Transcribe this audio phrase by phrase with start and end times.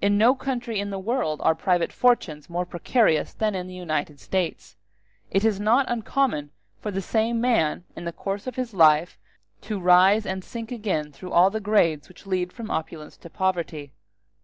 [0.00, 4.20] In no country in the world are private fortunes more precarious than in the United
[4.20, 4.76] States.
[5.32, 9.18] It is not uncommon for the same man, in the course of his life,
[9.62, 13.90] to rise and sink again through all the grades which lead from opulence to poverty.